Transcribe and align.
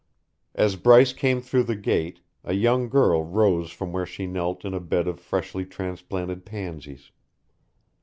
As 0.55 0.77
Bryce 0.77 1.13
came 1.13 1.41
through 1.41 1.61
the 1.65 1.75
gate, 1.75 2.21
a 2.43 2.53
young 2.53 2.89
girl 2.89 3.23
rose 3.23 3.69
from 3.71 3.91
where 3.93 4.07
she 4.07 4.25
knelt 4.25 4.65
in 4.65 4.73
a 4.73 4.79
bed 4.79 5.07
of 5.07 5.19
freshly 5.19 5.63
transplanted 5.63 6.43
pansies. 6.43 7.11